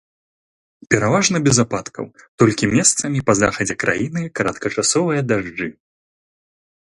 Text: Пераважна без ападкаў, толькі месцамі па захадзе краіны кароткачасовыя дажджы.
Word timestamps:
Пераважна 0.93 1.37
без 1.47 1.57
ападкаў, 1.63 2.05
толькі 2.43 2.71
месцамі 2.75 3.19
па 3.27 3.33
захадзе 3.41 3.75
краіны 3.83 4.21
кароткачасовыя 4.39 5.21
дажджы. 5.33 5.67